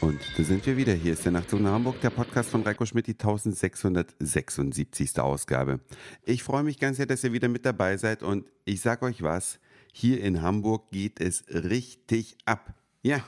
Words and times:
Da 0.00 0.44
sind 0.44 0.64
wir 0.64 0.76
wieder. 0.76 0.92
Hier 0.92 1.14
ist 1.14 1.24
der 1.24 1.32
Nachtzug 1.32 1.60
nach 1.60 1.72
Hamburg, 1.72 2.00
der 2.00 2.10
Podcast 2.10 2.50
von 2.50 2.62
Reiko 2.62 2.86
Schmidt, 2.86 3.08
die 3.08 3.14
1676. 3.14 5.18
Ausgabe. 5.18 5.80
Ich 6.24 6.44
freue 6.44 6.62
mich 6.62 6.78
ganz 6.78 6.98
sehr, 6.98 7.06
dass 7.06 7.24
ihr 7.24 7.32
wieder 7.32 7.48
mit 7.48 7.66
dabei 7.66 7.96
seid 7.96 8.22
und 8.22 8.46
ich 8.64 8.80
sag 8.80 9.02
euch 9.02 9.22
was, 9.22 9.58
hier 9.92 10.22
in 10.22 10.40
Hamburg 10.40 10.92
geht 10.92 11.20
es 11.20 11.42
richtig 11.48 12.38
ab. 12.44 12.74
Ja, 13.02 13.24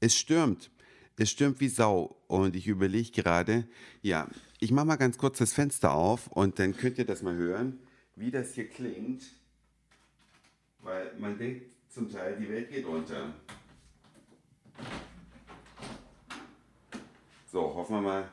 es 0.00 0.16
stürmt. 0.16 0.70
Es 1.18 1.30
stürmt 1.30 1.60
wie 1.60 1.68
Sau 1.68 2.16
und 2.26 2.56
ich 2.56 2.68
überlege 2.68 3.10
gerade, 3.10 3.68
ja, 4.00 4.26
ich 4.60 4.72
mache 4.72 4.86
mal 4.86 4.96
ganz 4.96 5.18
kurz 5.18 5.36
das 5.38 5.52
Fenster 5.52 5.92
auf 5.92 6.28
und 6.28 6.58
dann 6.58 6.74
könnt 6.74 6.96
ihr 6.96 7.04
das 7.04 7.20
mal 7.20 7.34
hören, 7.34 7.80
wie 8.16 8.30
das 8.30 8.54
hier 8.54 8.70
klingt, 8.70 9.24
weil 10.80 11.12
man 11.18 11.36
denkt 11.36 11.66
zum 11.90 12.10
Teil, 12.10 12.38
die 12.40 12.48
Welt 12.48 12.70
geht 12.70 12.86
unter. 12.86 13.34
So, 17.54 17.72
hoffen 17.76 17.94
wir 17.94 18.02
mal, 18.02 18.28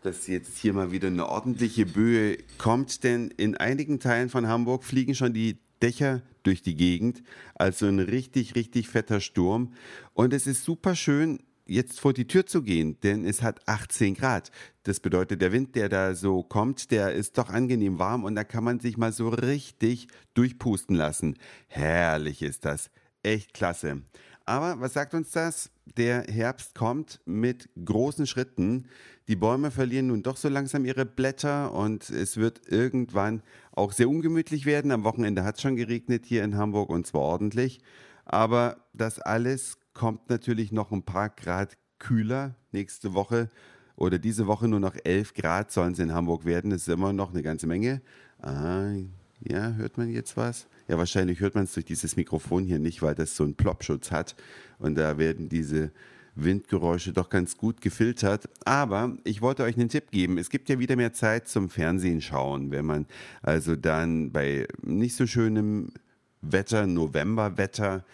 dass 0.00 0.26
jetzt 0.26 0.56
hier 0.56 0.72
mal 0.72 0.90
wieder 0.90 1.08
eine 1.08 1.28
ordentliche 1.28 1.84
Böe 1.84 2.38
kommt, 2.56 3.04
denn 3.04 3.28
in 3.36 3.58
einigen 3.58 4.00
Teilen 4.00 4.30
von 4.30 4.48
Hamburg 4.48 4.84
fliegen 4.84 5.14
schon 5.14 5.34
die 5.34 5.58
Dächer 5.82 6.22
durch 6.44 6.62
die 6.62 6.74
Gegend, 6.74 7.22
also 7.56 7.84
ein 7.84 7.98
richtig, 7.98 8.54
richtig 8.54 8.88
fetter 8.88 9.20
Sturm. 9.20 9.74
Und 10.14 10.32
es 10.32 10.46
ist 10.46 10.64
super 10.64 10.96
schön, 10.96 11.42
jetzt 11.66 12.00
vor 12.00 12.14
die 12.14 12.26
Tür 12.26 12.46
zu 12.46 12.62
gehen, 12.62 12.98
denn 13.02 13.26
es 13.26 13.42
hat 13.42 13.68
18 13.68 14.14
Grad. 14.14 14.50
Das 14.84 14.98
bedeutet, 14.98 15.42
der 15.42 15.52
Wind, 15.52 15.76
der 15.76 15.90
da 15.90 16.14
so 16.14 16.42
kommt, 16.42 16.90
der 16.90 17.12
ist 17.12 17.36
doch 17.36 17.50
angenehm 17.50 17.98
warm 17.98 18.24
und 18.24 18.34
da 18.34 18.44
kann 18.44 18.64
man 18.64 18.80
sich 18.80 18.96
mal 18.96 19.12
so 19.12 19.28
richtig 19.28 20.08
durchpusten 20.32 20.96
lassen. 20.96 21.36
Herrlich 21.68 22.40
ist 22.40 22.64
das. 22.64 22.90
Echt 23.22 23.52
klasse. 23.52 24.02
Aber 24.46 24.80
was 24.80 24.92
sagt 24.92 25.14
uns 25.14 25.30
das? 25.30 25.70
Der 25.96 26.24
Herbst 26.24 26.74
kommt 26.74 27.20
mit 27.24 27.68
großen 27.82 28.26
Schritten. 28.26 28.86
Die 29.26 29.36
Bäume 29.36 29.70
verlieren 29.70 30.08
nun 30.08 30.22
doch 30.22 30.36
so 30.36 30.48
langsam 30.48 30.84
ihre 30.84 31.06
Blätter 31.06 31.72
und 31.72 32.10
es 32.10 32.36
wird 32.36 32.60
irgendwann 32.68 33.42
auch 33.72 33.92
sehr 33.92 34.08
ungemütlich 34.08 34.66
werden. 34.66 34.90
Am 34.90 35.04
Wochenende 35.04 35.44
hat 35.44 35.56
es 35.56 35.62
schon 35.62 35.76
geregnet 35.76 36.26
hier 36.26 36.44
in 36.44 36.56
Hamburg 36.56 36.90
und 36.90 37.06
zwar 37.06 37.22
ordentlich. 37.22 37.80
Aber 38.26 38.76
das 38.92 39.18
alles 39.18 39.78
kommt 39.94 40.28
natürlich 40.28 40.72
noch 40.72 40.92
ein 40.92 41.04
paar 41.04 41.30
Grad 41.30 41.78
kühler. 41.98 42.54
Nächste 42.72 43.14
Woche 43.14 43.48
oder 43.96 44.18
diese 44.18 44.46
Woche 44.46 44.68
nur 44.68 44.80
noch 44.80 44.96
11 45.04 45.34
Grad 45.34 45.70
sollen 45.70 45.92
es 45.92 45.98
in 45.98 46.12
Hamburg 46.12 46.44
werden. 46.44 46.70
Das 46.70 46.82
ist 46.82 46.88
immer 46.88 47.12
noch 47.14 47.30
eine 47.30 47.42
ganze 47.42 47.66
Menge. 47.66 48.02
Ah, 48.42 48.92
ja, 49.40 49.72
hört 49.72 49.98
man 49.98 50.10
jetzt 50.10 50.36
was? 50.36 50.66
Ja, 50.88 50.98
wahrscheinlich 50.98 51.40
hört 51.40 51.54
man 51.54 51.64
es 51.64 51.74
durch 51.74 51.86
dieses 51.86 52.16
Mikrofon 52.16 52.64
hier 52.64 52.78
nicht, 52.78 53.02
weil 53.02 53.14
das 53.14 53.36
so 53.36 53.44
einen 53.44 53.54
Plopschutz 53.54 54.10
hat. 54.10 54.36
Und 54.78 54.96
da 54.96 55.18
werden 55.18 55.48
diese 55.48 55.90
Windgeräusche 56.34 57.12
doch 57.12 57.30
ganz 57.30 57.56
gut 57.56 57.80
gefiltert. 57.80 58.48
Aber 58.64 59.16
ich 59.24 59.40
wollte 59.40 59.62
euch 59.62 59.76
einen 59.76 59.88
Tipp 59.88 60.10
geben. 60.10 60.38
Es 60.38 60.50
gibt 60.50 60.68
ja 60.68 60.78
wieder 60.78 60.96
mehr 60.96 61.12
Zeit 61.12 61.48
zum 61.48 61.70
Fernsehen 61.70 62.20
schauen, 62.20 62.70
wenn 62.70 62.84
man 62.84 63.06
also 63.42 63.76
dann 63.76 64.32
bei 64.32 64.66
nicht 64.82 65.16
so 65.16 65.26
schönem 65.26 65.92
Wetter, 66.40 66.86
Novemberwetter, 66.86 68.04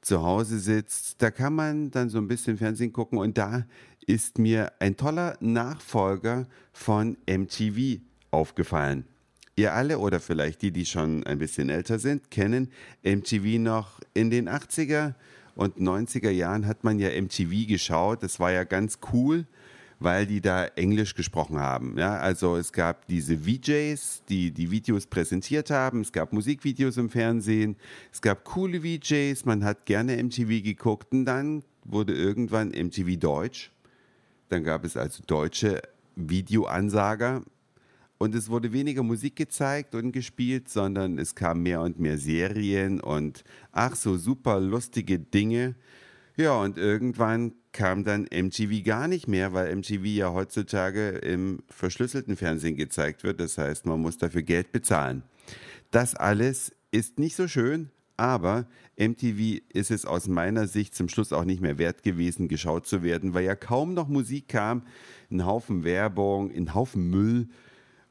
zu 0.00 0.22
Hause 0.22 0.58
sitzt. 0.58 1.22
Da 1.22 1.30
kann 1.30 1.54
man 1.54 1.90
dann 1.90 2.10
so 2.10 2.18
ein 2.18 2.28
bisschen 2.28 2.58
Fernsehen 2.58 2.92
gucken 2.92 3.18
und 3.18 3.38
da 3.38 3.64
ist 4.06 4.38
mir 4.38 4.72
ein 4.78 4.96
toller 4.96 5.36
Nachfolger 5.40 6.46
von 6.72 7.16
MTV 7.26 8.00
aufgefallen. 8.30 9.06
Ihr 9.56 9.72
alle 9.72 9.98
oder 9.98 10.18
vielleicht 10.18 10.62
die, 10.62 10.72
die 10.72 10.84
schon 10.84 11.24
ein 11.24 11.38
bisschen 11.38 11.70
älter 11.70 11.98
sind, 11.98 12.30
kennen 12.30 12.70
MTV 13.04 13.58
noch 13.58 14.00
in 14.12 14.30
den 14.30 14.48
80er 14.48 15.14
und 15.54 15.78
90er 15.78 16.30
Jahren 16.30 16.66
hat 16.66 16.82
man 16.82 16.98
ja 16.98 17.10
MTV 17.10 17.68
geschaut. 17.68 18.22
Das 18.22 18.40
war 18.40 18.50
ja 18.50 18.64
ganz 18.64 18.98
cool, 19.12 19.46
weil 20.00 20.26
die 20.26 20.40
da 20.40 20.66
Englisch 20.66 21.14
gesprochen 21.14 21.58
haben. 21.58 21.96
Ja, 21.96 22.16
also 22.16 22.56
es 22.56 22.72
gab 22.72 23.06
diese 23.06 23.38
VJs, 23.38 24.24
die 24.28 24.50
die 24.50 24.70
Videos 24.70 25.06
präsentiert 25.06 25.70
haben. 25.70 26.00
Es 26.00 26.10
gab 26.10 26.32
Musikvideos 26.32 26.96
im 26.96 27.08
Fernsehen. 27.08 27.76
Es 28.12 28.20
gab 28.20 28.44
coole 28.44 28.80
VJs. 28.80 29.44
Man 29.44 29.64
hat 29.64 29.86
gerne 29.86 30.20
MTV 30.22 30.62
geguckt. 30.62 31.12
Und 31.12 31.24
dann 31.26 31.62
wurde 31.84 32.14
irgendwann 32.14 32.70
MTV 32.70 33.16
Deutsch. 33.16 33.70
Dann 34.48 34.64
gab 34.64 34.84
es 34.84 34.96
also 34.96 35.22
deutsche 35.24 35.82
Videoansager. 36.16 37.42
Und 38.24 38.34
es 38.34 38.48
wurde 38.48 38.72
weniger 38.72 39.02
Musik 39.02 39.36
gezeigt 39.36 39.94
und 39.94 40.12
gespielt, 40.12 40.70
sondern 40.70 41.18
es 41.18 41.34
kam 41.34 41.62
mehr 41.62 41.82
und 41.82 42.00
mehr 42.00 42.16
Serien 42.16 42.98
und 42.98 43.44
ach 43.70 43.96
so 43.96 44.16
super 44.16 44.60
lustige 44.60 45.18
Dinge. 45.18 45.74
Ja, 46.34 46.58
und 46.58 46.78
irgendwann 46.78 47.52
kam 47.72 48.02
dann 48.02 48.22
MTV 48.22 48.82
gar 48.82 49.08
nicht 49.08 49.28
mehr, 49.28 49.52
weil 49.52 49.76
MTV 49.76 50.06
ja 50.06 50.32
heutzutage 50.32 51.10
im 51.10 51.58
verschlüsselten 51.68 52.38
Fernsehen 52.38 52.76
gezeigt 52.76 53.24
wird. 53.24 53.40
Das 53.40 53.58
heißt, 53.58 53.84
man 53.84 54.00
muss 54.00 54.16
dafür 54.16 54.42
Geld 54.42 54.72
bezahlen. 54.72 55.22
Das 55.90 56.14
alles 56.14 56.72
ist 56.92 57.18
nicht 57.18 57.36
so 57.36 57.46
schön, 57.46 57.90
aber 58.16 58.66
MTV 58.96 59.60
ist 59.68 59.90
es 59.90 60.06
aus 60.06 60.28
meiner 60.28 60.66
Sicht 60.66 60.94
zum 60.94 61.10
Schluss 61.10 61.34
auch 61.34 61.44
nicht 61.44 61.60
mehr 61.60 61.76
wert 61.76 62.02
gewesen, 62.02 62.48
geschaut 62.48 62.86
zu 62.86 63.02
werden, 63.02 63.34
weil 63.34 63.44
ja 63.44 63.54
kaum 63.54 63.92
noch 63.92 64.08
Musik 64.08 64.48
kam, 64.48 64.86
ein 65.30 65.44
Haufen 65.44 65.84
Werbung, 65.84 66.50
ein 66.50 66.72
Haufen 66.72 67.10
Müll 67.10 67.48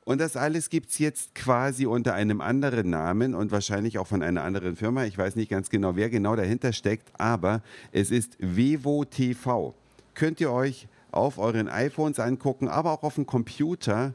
und 0.06 0.20
das 0.20 0.36
alles 0.36 0.70
gibt 0.70 0.90
es 0.90 1.00
jetzt 1.00 1.34
quasi 1.34 1.86
unter 1.86 2.14
einem 2.14 2.42
anderen 2.42 2.90
Namen 2.90 3.34
und 3.36 3.52
wahrscheinlich 3.52 3.98
auch 4.00 4.08
von 4.08 4.22
einer 4.22 4.44
anderen 4.44 4.76
Firma. 4.76 5.06
Ich 5.06 5.18
weiß 5.18 5.36
nicht 5.36 5.50
ganz 5.50 5.70
genau, 5.70 5.96
wer 5.96 6.10
genau 6.10 6.36
dahinter 6.36 6.74
steckt, 6.74 7.10
aber 7.20 7.62
es 7.92 8.12
ist 8.12 8.36
Vevo 8.40 9.06
TV. 9.06 9.74
Könnt 10.14 10.42
ihr 10.42 10.52
euch 10.52 10.88
auf 11.12 11.38
euren 11.38 11.70
iPhones 11.70 12.20
angucken, 12.20 12.68
aber 12.68 12.92
auch 12.92 13.04
auf 13.04 13.16
dem 13.16 13.26
Computer 13.26 14.14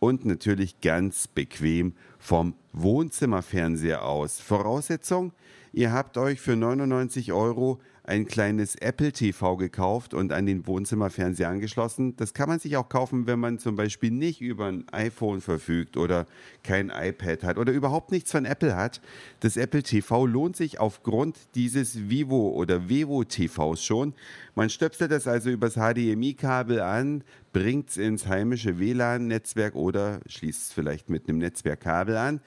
und 0.00 0.24
natürlich 0.24 0.80
ganz 0.80 1.28
bequem 1.28 1.94
vom 2.18 2.54
Wohnzimmerfernseher 2.72 4.04
aus. 4.04 4.40
Voraussetzung, 4.40 5.32
ihr 5.78 5.92
habt 5.92 6.18
euch 6.18 6.40
für 6.40 6.56
99 6.56 7.32
Euro 7.32 7.78
ein 8.02 8.26
kleines 8.26 8.74
Apple 8.74 9.12
TV 9.12 9.56
gekauft 9.56 10.12
und 10.12 10.32
an 10.32 10.44
den 10.44 10.66
Wohnzimmerfernseher 10.66 11.48
angeschlossen. 11.48 12.16
Das 12.16 12.34
kann 12.34 12.48
man 12.48 12.58
sich 12.58 12.76
auch 12.76 12.88
kaufen, 12.88 13.28
wenn 13.28 13.38
man 13.38 13.60
zum 13.60 13.76
Beispiel 13.76 14.10
nicht 14.10 14.40
über 14.40 14.66
ein 14.66 14.88
iPhone 14.90 15.40
verfügt 15.40 15.96
oder 15.96 16.26
kein 16.64 16.90
iPad 16.90 17.44
hat 17.44 17.58
oder 17.58 17.70
überhaupt 17.70 18.10
nichts 18.10 18.32
von 18.32 18.44
Apple 18.44 18.74
hat. 18.74 19.00
Das 19.38 19.56
Apple 19.56 19.84
TV 19.84 20.26
lohnt 20.26 20.56
sich 20.56 20.80
aufgrund 20.80 21.36
dieses 21.54 22.08
Vivo 22.08 22.48
oder 22.48 22.88
Vevo 22.88 23.22
TVs 23.22 23.84
schon. 23.84 24.14
Man 24.56 24.70
stöpselt 24.70 25.12
das 25.12 25.28
also 25.28 25.48
übers 25.48 25.74
HDMI-Kabel 25.74 26.80
an, 26.80 27.22
bringt 27.52 27.90
es 27.90 27.98
ins 27.98 28.26
heimische 28.26 28.80
WLAN-Netzwerk 28.80 29.76
oder 29.76 30.22
schließt 30.26 30.62
es 30.62 30.72
vielleicht 30.72 31.08
mit 31.08 31.28
einem 31.28 31.38
Netzwerkkabel 31.38 32.16
an 32.16 32.40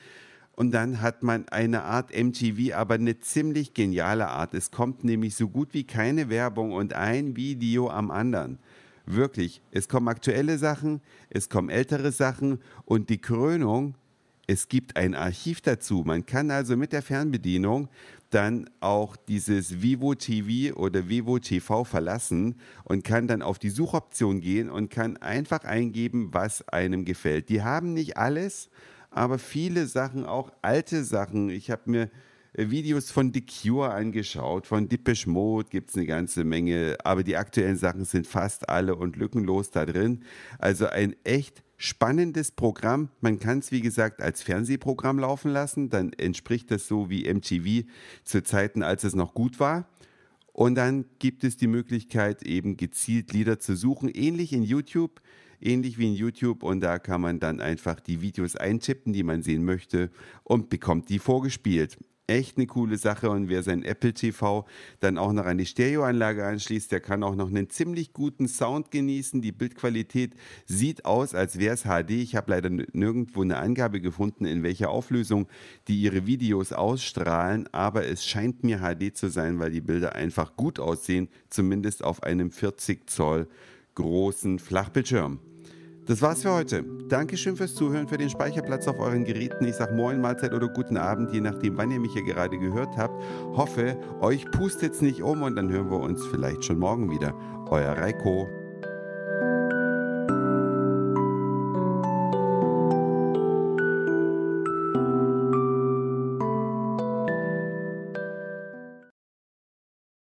und 0.62 0.70
dann 0.70 1.02
hat 1.02 1.24
man 1.24 1.50
eine 1.50 1.82
Art 1.86 2.16
MTV, 2.16 2.76
aber 2.76 2.94
eine 2.94 3.18
ziemlich 3.20 3.74
geniale 3.74 4.28
Art. 4.28 4.54
Es 4.54 4.70
kommt 4.70 5.04
nämlich 5.04 5.34
so 5.34 5.50
gut 5.50 5.70
wie 5.74 5.86
keine 5.86 6.30
Werbung 6.30 6.74
und 6.74 6.94
ein 6.94 7.36
Video 7.36 7.90
am 7.90 8.12
anderen. 8.12 8.60
Wirklich, 9.08 9.64
es 9.72 9.90
kommen 9.90 10.08
aktuelle 10.08 10.60
Sachen, 10.60 11.02
es 11.32 11.50
kommen 11.50 11.70
ältere 11.70 12.12
Sachen 12.12 12.60
und 12.86 13.10
die 13.10 13.18
Krönung, 13.18 13.96
es 14.46 14.68
gibt 14.68 14.98
ein 14.98 15.16
Archiv 15.16 15.62
dazu. 15.62 16.04
Man 16.06 16.28
kann 16.28 16.52
also 16.52 16.78
mit 16.78 16.94
der 16.94 17.02
Fernbedienung 17.02 17.90
dann 18.30 18.70
auch 18.82 19.16
dieses 19.16 19.82
Vivo 19.82 20.14
TV 20.14 20.76
oder 20.76 21.10
Vivo 21.10 21.40
TV 21.40 21.86
verlassen 21.86 22.54
und 22.84 23.04
kann 23.04 23.28
dann 23.28 23.42
auf 23.42 23.58
die 23.58 23.72
Suchoption 23.72 24.42
gehen 24.42 24.70
und 24.70 24.92
kann 24.92 25.18
einfach 25.18 25.64
eingeben, 25.64 26.30
was 26.34 26.68
einem 26.68 27.04
gefällt. 27.04 27.50
Die 27.50 27.64
haben 27.64 27.96
nicht 27.96 28.18
alles, 28.18 28.70
aber 29.12 29.38
viele 29.38 29.86
Sachen, 29.86 30.26
auch 30.26 30.52
alte 30.62 31.04
Sachen. 31.04 31.50
Ich 31.50 31.70
habe 31.70 31.84
mir 31.86 32.10
äh, 32.54 32.70
Videos 32.70 33.12
von 33.12 33.34
The 33.34 33.46
Cure 33.46 33.92
angeschaut, 33.92 34.66
von 34.66 34.90
Depeche 34.90 35.30
Mode 35.30 35.70
gibt 35.70 35.92
es 35.92 35.96
eine 35.96 36.06
ganze 36.06 36.44
Menge, 36.44 36.98
aber 37.04 37.24
die 37.24 37.38
aktuellen 37.38 37.78
Sachen 37.78 38.06
sind 38.06 38.26
fast 38.26 38.70
alle 38.70 38.96
und 38.96 39.18
lückenlos 39.18 39.72
da 39.72 39.86
drin. 39.86 40.24
Also 40.58 40.88
ein 40.88 41.16
echt 41.24 41.64
spannendes 41.78 42.52
Programm. 42.52 43.10
Man 43.22 43.40
kann 43.40 43.60
es, 43.60 43.72
wie 43.72 43.82
gesagt, 43.82 44.22
als 44.22 44.44
Fernsehprogramm 44.44 45.20
laufen 45.20 45.52
lassen. 45.52 45.90
Dann 45.90 46.14
entspricht 46.14 46.72
das 46.72 46.88
so 46.88 47.10
wie 47.10 47.32
MTV 47.32 47.88
zu 48.24 48.44
Zeiten, 48.44 48.84
als 48.84 49.04
es 49.04 49.16
noch 49.16 49.34
gut 49.34 49.60
war. 49.60 49.88
Und 50.54 50.76
dann 50.76 51.06
gibt 51.20 51.44
es 51.44 51.58
die 51.58 51.68
Möglichkeit, 51.68 52.44
eben 52.44 52.78
gezielt 52.78 53.34
Lieder 53.34 53.60
zu 53.60 53.76
suchen, 53.76 54.10
ähnlich 54.10 54.54
in 54.54 54.64
YouTube 54.64 55.22
ähnlich 55.62 55.98
wie 55.98 56.08
in 56.08 56.14
YouTube 56.14 56.64
und 56.64 56.82
da 56.82 57.00
kann 57.00 57.22
man 57.22 57.40
dann 57.40 57.60
einfach 57.60 58.00
die 58.00 58.22
Videos 58.22 58.56
eintippen, 58.56 59.14
die 59.14 59.24
man 59.24 59.44
sehen 59.44 59.64
möchte 59.64 60.10
und 60.44 60.70
bekommt 60.70 61.10
die 61.10 61.20
vorgespielt. 61.20 61.98
Echt 62.28 62.56
eine 62.56 62.66
coole 62.66 62.98
Sache 62.98 63.30
und 63.30 63.50
wer 63.50 63.62
sein 63.62 63.84
Apple 63.84 64.14
TV 64.14 64.66
dann 65.02 65.18
auch 65.18 65.34
noch 65.34 65.46
an 65.46 65.58
die 65.58 65.66
Stereoanlage 65.66 66.46
anschließt, 66.46 66.90
der 66.90 67.02
kann 67.02 67.24
auch 67.24 67.36
noch 67.36 67.50
einen 67.50 67.70
ziemlich 67.70 68.14
guten 68.14 68.48
Sound 68.48 68.90
genießen. 68.90 69.42
Die 69.42 69.52
Bildqualität 69.52 70.36
sieht 70.66 71.04
aus, 71.04 71.36
als 71.36 71.60
wäre 71.60 71.74
es 71.74 71.84
HD. 71.84 72.12
Ich 72.12 72.38
habe 72.38 72.52
leider 72.52 72.70
nirgendwo 72.70 73.42
eine 73.42 73.58
Angabe 73.58 74.00
gefunden, 74.00 74.46
in 74.46 74.64
welcher 74.64 74.92
Auflösung 74.92 75.50
die 75.90 76.00
ihre 76.00 76.26
Videos 76.26 76.72
ausstrahlen, 76.72 77.68
aber 77.74 78.06
es 78.06 78.26
scheint 78.26 78.64
mir 78.64 78.80
HD 78.80 79.14
zu 79.14 79.28
sein, 79.28 79.60
weil 79.60 79.72
die 79.72 79.82
Bilder 79.82 80.16
einfach 80.16 80.56
gut 80.56 80.80
aussehen, 80.80 81.28
zumindest 81.50 82.02
auf 82.02 82.24
einem 82.24 82.52
40 82.52 83.10
Zoll 83.10 83.50
großen 83.96 84.60
Flachbildschirm. 84.60 85.40
Das 86.12 86.22
war's 86.22 86.42
für 86.42 86.52
heute. 86.52 86.84
Dankeschön 87.08 87.56
fürs 87.56 87.74
Zuhören, 87.74 88.06
für 88.06 88.18
den 88.18 88.30
Speicherplatz 88.30 88.86
auf 88.86 89.00
euren 89.00 89.24
Geräten. 89.24 89.64
Ich 89.64 89.76
sag 89.76 89.96
Moin, 89.96 90.20
Mahlzeit 90.20 90.54
oder 90.54 90.68
guten 90.68 90.98
Abend, 90.98 91.32
je 91.32 91.40
nachdem, 91.40 91.78
wann 91.78 91.90
ihr 91.90 92.02
mich 92.02 92.12
hier 92.12 92.26
gerade 92.26 92.60
gehört 92.60 92.98
habt. 92.98 93.14
Hoffe, 93.56 93.98
euch 94.20 94.44
pustet's 94.52 95.00
nicht 95.00 95.22
um 95.22 95.42
und 95.42 95.56
dann 95.56 95.72
hören 95.72 95.90
wir 95.90 96.02
uns 96.02 96.26
vielleicht 96.26 96.66
schon 96.66 96.80
morgen 96.80 97.10
wieder. 97.10 97.34
Euer 97.70 97.94
Reiko. 97.94 98.50